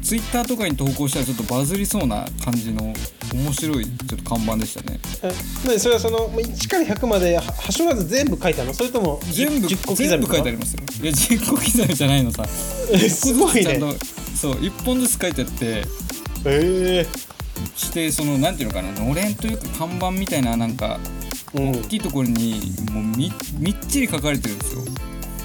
[0.01, 2.93] ツイッターとかに投稿したらちょっとバズりそうな感じの
[3.33, 4.97] 面白いちょっと看板でしたね。
[5.23, 5.31] え
[5.65, 8.73] 何それはそのもう1から100までは端折らず全部書いてあるの？
[8.73, 10.79] それとも全部10個刻み全部書いてありりますよ。
[11.03, 12.45] いや10個刻みじゃないのさ。
[13.10, 13.81] すごいね。
[14.39, 15.83] そう1本ずつ書いてあって。
[16.45, 17.05] え
[17.75, 20.99] してそのなんていうのかなのれんというか看板みたいななんか
[21.53, 24.81] 大きいところにもうみみっちり書かれてるんですよ。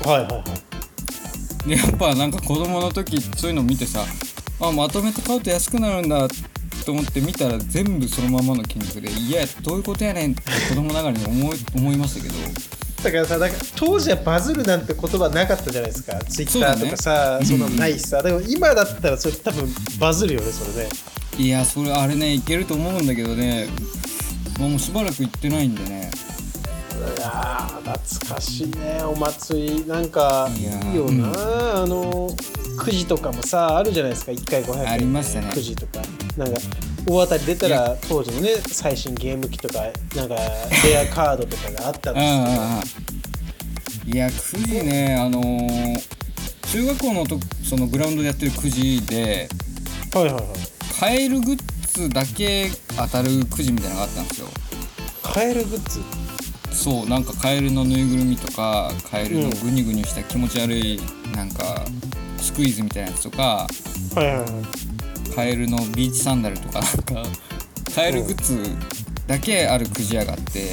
[0.05, 1.69] はいはいはい。
[1.69, 4.05] でやっぱなんか子供の時そういうの見てさ
[4.61, 6.29] あまとめて買うと安くなるんだ
[6.85, 12.35] と思って見たら全部そのままの金額でいやどういうことやねんって子供ながらに思い 思いましたけど。
[13.03, 16.17] だからさだから当時はバズるなんて言葉なかったじゃないですか。
[16.29, 17.57] ツイッターとかさそ,、ね。
[17.57, 20.91] んなないしさ、でも今だったらそれ多分バズるよねそれね
[21.39, 23.67] いやそれあれねいけると思うんだけどね、
[24.59, 26.11] まあ、もうしばらく行ってないんでね。
[27.17, 29.87] いやー懐かしいねお祭り。
[29.87, 32.29] なんかいいいよな、あの
[32.77, 34.33] くじとかもさあるじゃないですか。
[34.33, 34.89] 1回500円。
[34.91, 35.51] ありましたね。
[35.53, 36.01] くじとか。
[36.37, 36.61] なんか
[37.07, 39.81] 大当たり出たら当時のね最新ゲーム機とか
[40.15, 40.37] なんか
[40.85, 42.81] レアカードとかがあったんですうんうんう
[44.11, 44.15] ん。
[44.15, 46.23] いやくじねあのー
[46.73, 49.49] 中学校のとそのグラウンドでやってるくじで
[50.11, 50.72] けどはいはいはい
[51.03, 51.59] カエルグッ
[51.99, 54.47] ズだけ当たるくじみたいなのがあったんですよ。
[55.21, 56.01] カエルグッズ？
[56.73, 61.01] そうなんかカエルのぬいぐるみとかカエルのグニュグニュした気持ち悪い
[61.35, 61.85] なんか
[62.39, 63.67] スクイーズみたいなやつとか
[64.15, 65.35] はいはいはい。
[65.35, 67.31] カエルのビーチサンダルとかなんか
[67.97, 68.63] カエルグッズ
[69.27, 70.71] だけあるくじ屋があって。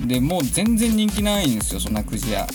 [0.00, 0.08] うん。
[0.08, 2.48] でもう全然人気ないんですよそんなくじ屋。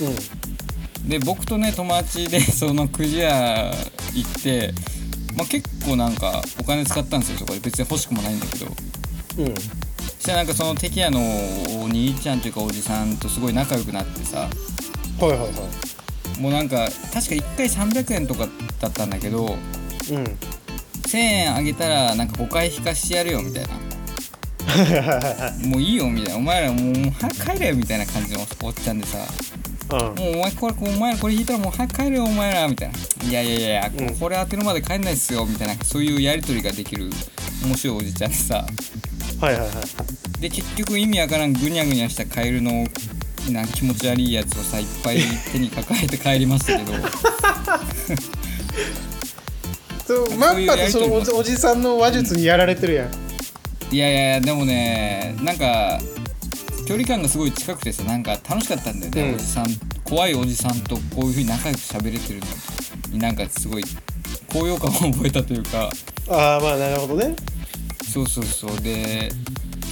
[0.00, 1.08] うん。
[1.08, 3.72] で僕とね友達でそのくじ屋
[4.22, 4.72] 行って、
[5.36, 7.60] まあ、結構なんかお金使ったんですよそこで。
[7.60, 8.66] 別に欲しくもないんだけど。
[8.66, 9.54] うん。
[9.54, 11.20] そしたらなんかその敵屋の
[11.82, 14.48] お兄ちゃんというかおじさんとすごい仲良くなってさ。
[15.20, 16.40] はいはいはい。
[16.40, 18.48] もうなんか確か1回300円とか
[18.80, 20.24] だったんだけどうん。
[21.06, 23.68] 1000円あげたらなんか5回引かしてやるよみたいな。
[25.66, 26.38] もういいよみたいな。
[26.38, 29.18] お前らもう帰れよみたいな感じのおっちゃんでさ。
[29.18, 29.20] う
[29.66, 33.28] んもうお前これお前らこれ引いたらもう早く帰れよお前らみたいな。
[33.28, 34.16] いやいやいやうん。
[34.16, 37.10] これ当てるまで帰んないっすよみたいなそういうやり取りができる
[37.64, 38.66] 面白いおじちゃんでさ。
[39.40, 40.40] はいはいはい。
[40.40, 42.86] で結局意味わからんぐにゃぐにゃしたカエルの
[43.50, 45.20] なんか気持ち悪いやつをさいっぱい
[45.52, 46.92] 手に抱えて帰りましたけど。
[50.08, 56.00] そうまんまとそのおじさんの話術にやられてるやん、いやいやいやでもねなんか
[56.88, 59.34] 距離感がすごい近くてさなんか楽しかったんだよね、うん。
[59.34, 59.66] おじさん
[60.04, 62.46] 怖いおじさんとこういうふうに仲良く喋れてるの
[63.12, 63.84] になんかすごい
[64.50, 65.90] 高揚感を覚えたというか。
[66.30, 67.36] ああまあなるほどね。
[68.10, 68.80] そうそうそう。
[68.80, 69.30] で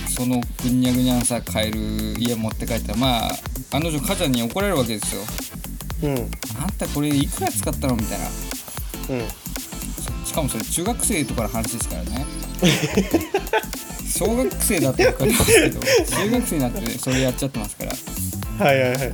[0.09, 1.79] そのぐにゃぐにゃのさカエル
[2.19, 3.31] 家持って帰ったらまあ
[3.73, 5.23] 案の定母ちゃんに怒られるわけですよ。
[6.05, 6.17] うん。
[6.17, 7.97] うんあんたこれいくら使ったの？
[7.97, 8.27] みたいな。
[10.25, 12.25] しかもそれ中学生とかの話ですからね
[14.17, 15.81] 小学生だと分かりますけど
[16.17, 18.65] 中学生になってそれやっちゃってますから。
[18.67, 19.13] はいはいはい。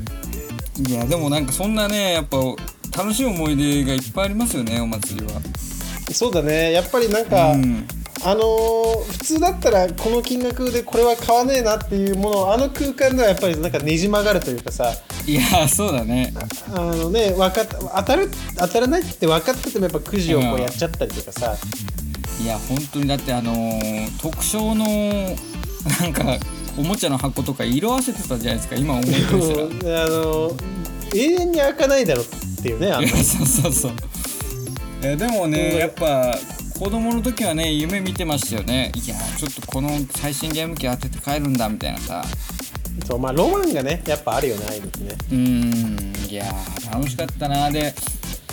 [0.88, 2.38] いやでもなんかそんなねやっぱ
[2.96, 5.40] 楽しい思い出がいっぱいありますよねお祭りは。
[6.12, 6.72] そうだね。
[6.72, 7.86] やっぱりなんか、うん。
[8.24, 14.92] あのー普通だったらこの金額でこれは買わねえなっていうものをあの空間ではやっぱりなんかねじ曲がるというかさ。
[15.26, 16.32] いやそうだね。
[16.72, 21.56] あのねわかっ当たる当たらないって分かっててもやっぱくじをこうやっちゃったりとかさ、
[22.42, 24.84] いや本当にだってあのー特賞の
[26.00, 26.38] なんか
[26.76, 30.04] おもちゃの箱とか色あせてたじゃないですか今思い出したら。
[30.06, 30.52] あの
[31.14, 32.24] 永遠に開かないだろっ
[32.62, 33.06] ていうねあの。
[33.08, 33.92] そうそうそう。
[35.02, 36.38] えでもねやっぱ
[36.78, 38.92] 子供の時はね夢見てましたよね。
[38.94, 42.24] いやちょっとこの最新ゲーム機当てて帰るんだみたいなさ。
[43.06, 45.14] そうまあロマンがねやっぱあるよねああいうのね。
[45.30, 46.54] うんいや
[46.90, 47.70] 楽しかったな。
[47.70, 47.94] で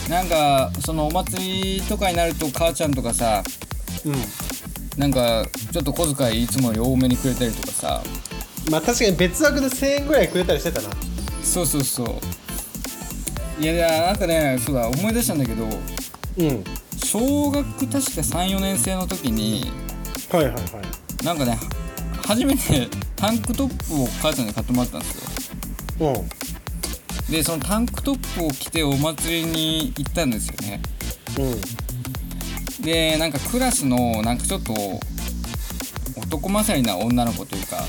[0.09, 3.69] なんかそのお祭りとかになると母ちゃんとかさうん
[4.97, 8.03] なんかちょっと小遣いいつもより多めにくれたりとかさ。
[8.69, 10.89] まあ確かに別枠で1000円ぐらいくれたりしてたな。
[11.43, 13.63] そうそうそう。
[13.63, 16.63] いやいやなんかねそうだ思い出したんだけどうん。
[17.03, 19.71] 小学確か34年生の時に
[20.31, 21.25] はいはいはい。
[21.25, 21.57] なんかね
[22.25, 25.49] 初めてタンクトップを母ちゃんに買ってもらったんです
[25.99, 26.13] よ。
[26.13, 27.31] うん。
[27.31, 30.81] でそのタンクトップを着てお祭りに行ったんですよね。
[31.37, 31.88] うん
[32.81, 34.73] でなんかクラスのなんかちょっと
[36.17, 37.83] 男勝りな女の子というか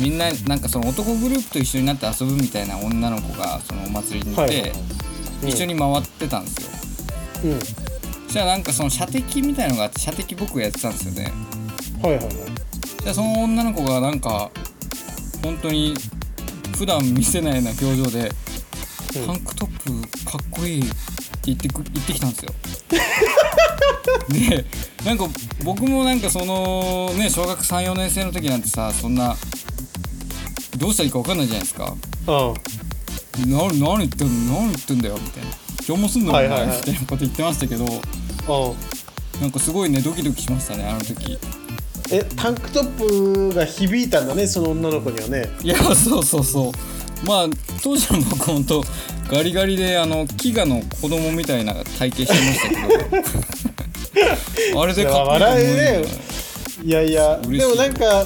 [0.00, 4.72] みんななんかその男グループと一緒になって遊ぶみたいな女の子がそのお祭りにいて、はいはい。
[5.42, 11.30] うん、一緒に回ってたんですよ、うん、そしたらなんかその射的みたいのがあって射的僕がやってたんですよね。
[12.02, 12.34] はいはいはい。
[13.04, 14.50] じゃその女の子がなんか
[15.42, 15.94] 本当に
[16.76, 18.30] 普段見せないような表情で、
[19.20, 20.84] うん、タンクトップかっこいい
[21.42, 22.52] って言ってく言ってきたんですよ。
[24.28, 24.64] で
[25.04, 25.26] なんか
[25.64, 29.36] 僕もなんかそのね小学34年生の時なんてさそんな
[30.78, 31.94] どうしたらいいか分かんないじゃないですか。
[32.28, 32.32] う
[33.46, 33.50] ん。
[33.50, 35.50] な何言ってんの何言ってんだよみたいな。
[35.86, 37.84] 今日もすんの、みたいなこと言ってましたけど。
[39.40, 41.38] なんかすごいねドキドキしましたねあの時。
[42.12, 45.48] えタンクトップが響いたんだねその女の子にはね。
[45.62, 46.72] いやそうそうそう
[47.26, 47.46] まあ
[47.82, 48.82] 当時の僕本当
[49.30, 53.62] ガリガリであの飢餓の子供みたいな体型してましたけど。
[54.82, 56.04] あれでかっこいいね
[56.84, 58.24] いやいやでもなんか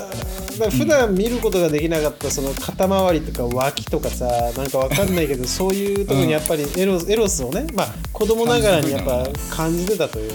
[0.70, 10.32] 普段見ることができなかったその肩周りとか脇とかさなんかわかんないけど そういうところにやっぱりエロ,、エロスをねまあ子供ながらにやっぱ感じてたという。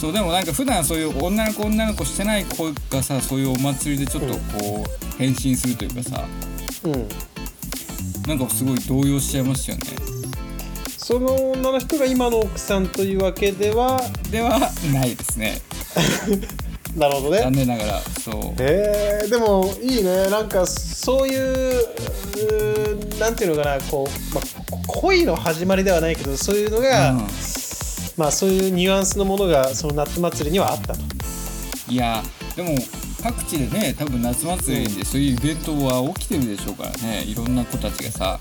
[0.00, 6.24] そうでもなんか普段そういう女の子女の子してない子がさそういうお祭りでちょっとこう、変身するというかさ、
[6.82, 7.08] うん、
[8.26, 9.82] なんかすごい動揺しちゃいますよね。
[10.96, 14.60] その女の人が今の奥さんというわけではでは
[14.92, 15.60] ないですね。
[16.96, 17.38] なるほどね。
[17.42, 18.62] 残念ながらそう。
[18.62, 20.28] へえー、でもいいね。
[20.28, 21.84] なんかそういう
[23.18, 23.80] なんていうのかな。
[23.90, 24.44] こう、まあ、
[24.86, 27.26] 恋の始まりではないけどそういうのが、うん、
[28.16, 31.00] まあそういうニュアンスのものがその夏祭りにはあったと。
[31.88, 32.22] いや
[32.54, 32.76] でも
[33.22, 37.22] 各地でね多分夏祭りでそういうイベントは起きてるでしょうからね。
[37.24, 38.38] いろんな子たちがさ。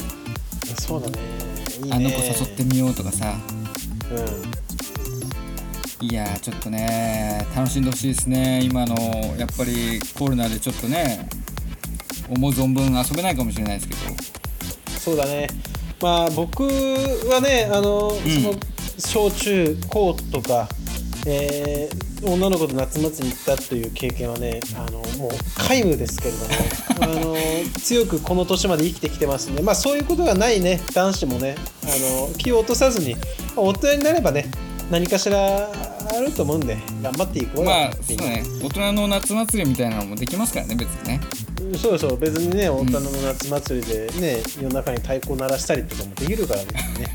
[0.80, 1.20] そうだね。
[1.84, 1.96] いいね。
[1.96, 3.36] あの子誘ってみようとかさ。
[4.12, 6.08] うん。
[6.08, 8.62] いやちょっとね楽しんでほしいですね。
[8.64, 8.96] 今の
[9.38, 11.30] やっぱりコロナでちょっとね
[12.28, 14.02] 思う存分遊べないかもしれないですけど。
[15.00, 15.48] そうだね。
[16.02, 18.60] まあ僕はねあの、うん、その
[18.98, 20.68] 小中高とか、
[21.28, 25.32] えー、女の子と夏祭り行ったという経験はねあのもう
[25.68, 26.46] 皆無ですけれども
[27.02, 27.36] あの
[27.80, 33.22] 強くこの年まで生きてきてますんで、まあ、そういうことがないね男子もねあの気を落とさずに、ま
[33.58, 34.52] あ、大人になればね
[34.92, 35.70] 何かしらあ
[36.20, 38.44] ると思うんで頑張っていこうまあそうね。
[38.62, 41.20] 大人の夏祭りみたいなのもできますからね別にね。
[41.82, 42.18] そうそう。
[42.18, 46.68] 別にね大人の夏祭りでね、うん、夜中に太鼓鳴らしたりとかもできるからね。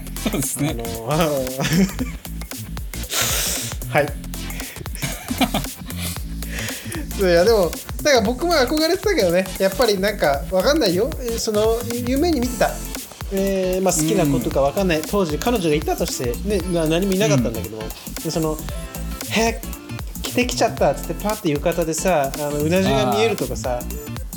[0.24, 0.74] そうですね。
[1.08, 1.34] あの
[3.92, 4.25] はい
[7.18, 7.70] いやでも
[8.02, 9.46] だから僕も憧れてたけどね。
[9.58, 11.10] やっぱりなんかわかんないよ。
[11.38, 12.70] その夢に見てた。
[13.32, 18.56] えーまあ、好きな子とか分かんない、うん、当時彼女がいたとして、ね、何もいなかったんだけど、うん、その
[19.30, 19.60] 「へ
[20.22, 23.80] 着てきちゃった」っつってパッて浴衣でさあのうなじが見えるとかさ。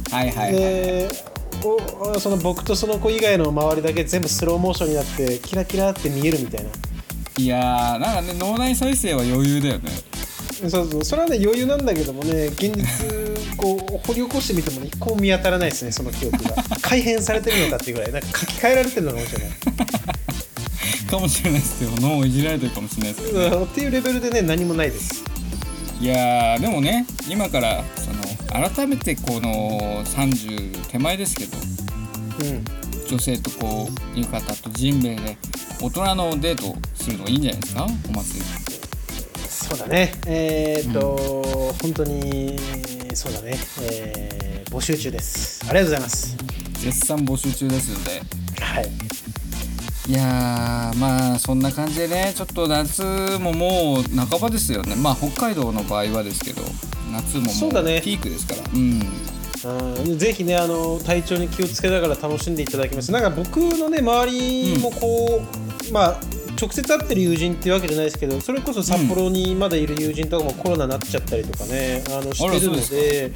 [0.09, 6.69] はいはい、その僕とその子以外の周りだけ全部スローモーションになってキラキラって見えるみたいな。
[7.37, 9.91] いやーなんかね脳内再生は余裕だよね
[10.67, 12.85] そうそうそれはね余裕なんだけどもね現実
[13.55, 16.63] こう掘り起こしてみても、ね、一個も見当たらないですねその記憶が。
[16.81, 19.49] 改変されてるのかっていうぐらいなんか書き換えられてるのかもしれない。
[21.09, 21.89] かもしれないですよ。
[21.99, 25.23] 脳をいじられてるかもしれないですけど、ね、っていうレベルでね何もないです。
[26.01, 28.09] いやでもね今からそ
[28.57, 31.57] の改めてこの30手前ですけど、
[32.41, 32.63] うん、
[33.09, 35.37] 女性とこう浴衣とジンベエで
[35.81, 37.83] 大人のデートするのがいいんじゃないですか？
[37.83, 38.45] お祭り
[39.69, 40.11] そうだね。
[40.25, 42.57] えー、っと、うん、本当に
[43.13, 45.63] そうだね、えー、募集中です。
[45.69, 46.35] ありがとうございます。
[46.79, 48.21] 絶賛募集中ですので
[48.61, 48.89] はい。
[50.09, 53.03] いやまあそんな感じでねちょっと夏
[53.39, 54.95] ももう半ばですよね。
[54.95, 56.63] まあ北海道の場合はですけど
[57.11, 58.61] 夏ももそうピークですから。
[58.73, 59.03] うん。
[60.01, 63.11] うんぜひねあの体調に気をつけながら楽しんでいただきます。
[63.11, 65.43] なんか僕のね周りもこ
[65.89, 66.19] う、まあ
[66.59, 73.31] 直接会ってる友人っていうわけじゃないですけどそれこそ札幌にまだいる友人とかもコロナになっちゃったりとかねあのしてるので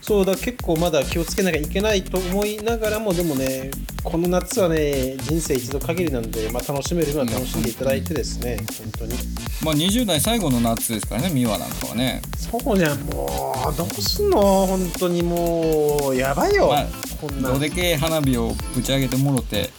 [0.00, 3.70] そうだ結構まだ気をつけなきゃいけないと思いながらもでもね
[4.04, 9.14] この夏はね人生一度限りなんで、まあ、楽しめるのは楽しんでいただいてですね本当に。
[9.62, 12.22] まあ20代最後の夏ですからね美和なんかはね。
[12.36, 13.26] そうじゃんも
[13.70, 14.66] うどうすんの？
[14.66, 16.86] 本当にもうやばいよ、まあ
[17.20, 19.70] こんなどでけえ花火をぶち上げてもろて。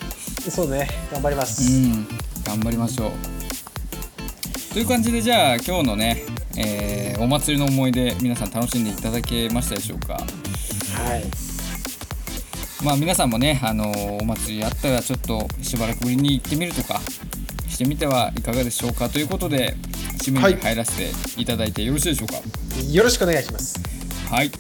[0.50, 2.08] そうね頑張りまうす、ん
[2.50, 3.12] 頑張りましょう。
[4.74, 6.24] という感じでじゃあ今日のね、
[6.58, 10.14] えーお祭りの思い出皆さん楽しんでいただけましたでしょうか？
[10.14, 11.24] はい。
[12.84, 17.02] まあ皆さんもね、あのーお祭りあったらちょっとしばらくぶりに行ってみるとか
[17.68, 19.10] してみてはいかがでしょうか？
[19.10, 19.76] ということで
[20.24, 22.36] 締めに入らせていただいてよろしいでしょうか？
[22.92, 23.80] よろしくお願いします。
[24.32, 24.52] はい、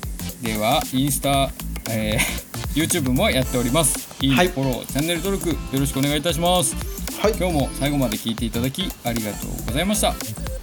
[0.43, 1.49] ではインスタ、
[1.89, 4.07] えー YouTube もやっております。
[4.21, 6.75] いいね、はいフォローチャンネル登録よろしくお願いいたします
[7.21, 7.33] はい。
[7.37, 10.13] 今日も最後まで聞いていただきありがとうございました。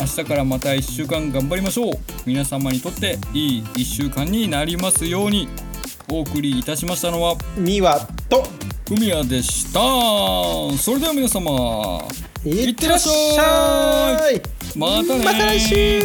[0.01, 1.93] 明日からまた1週間頑張りましょう。
[2.25, 5.49] 皆様にとっていい1週間になりますように
[6.11, 8.01] お送りいたしましたのはミワ
[8.31, 8.43] と
[8.89, 9.81] ふみやでした。
[10.79, 12.03] それでは皆様
[12.43, 14.41] いってらっしゃい。
[14.79, 16.01] またねまた来週